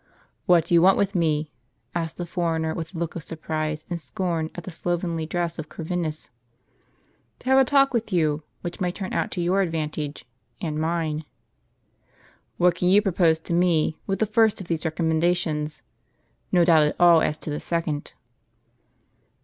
"What 0.47 0.65
do 0.65 0.73
you 0.73 0.81
want 0.81 0.97
with 0.97 1.13
me?" 1.13 1.51
asked 1.93 2.17
the 2.17 2.25
foreigner, 2.25 2.73
with 2.73 2.95
a 2.95 2.97
look 2.97 3.15
of 3.15 3.21
surprise 3.21 3.85
and 3.87 4.01
scorn 4.01 4.49
at 4.55 4.63
the 4.63 4.71
slovenly 4.71 5.27
dress 5.27 5.59
of 5.59 5.69
Corvinus." 5.69 6.31
To 7.41 7.51
have 7.51 7.59
a 7.59 7.63
talk 7.63 7.93
with 7.93 8.11
you, 8.11 8.41
which 8.61 8.81
may 8.81 8.91
turn 8.91 9.13
out 9.13 9.29
to 9.33 9.41
your 9.41 9.61
advantage— 9.61 10.25
and 10.59 10.79
mine." 10.79 11.23
"What 12.57 12.73
can 12.73 12.87
you 12.89 12.99
propose 13.03 13.39
to 13.41 13.53
me, 13.53 13.95
with 14.07 14.17
the 14.17 14.25
first 14.25 14.59
of 14.59 14.65
these 14.67 14.85
recommendations? 14.85 15.83
No 16.51 16.65
doubt 16.65 16.87
at 16.87 16.95
all 16.99 17.21
as 17.21 17.37
to 17.37 17.51
the 17.51 17.59
second." 17.59 18.13